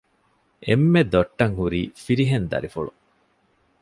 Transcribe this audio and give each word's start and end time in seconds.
އެންމެ 0.65 1.01
ދޮއްޓަށް 1.11 1.57
ހުރީ 1.59 1.81
ފިރިހެން 2.03 2.47
ދަރިފުޅު 2.51 2.91